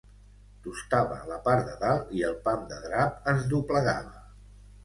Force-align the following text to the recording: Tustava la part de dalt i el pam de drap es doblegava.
Tustava 0.67 1.17
la 1.31 1.37
part 1.49 1.69
de 1.69 1.75
dalt 1.83 2.09
i 2.21 2.25
el 2.31 2.35
pam 2.49 2.65
de 2.73 2.81
drap 2.87 3.31
es 3.35 3.47
doblegava. 3.55 4.19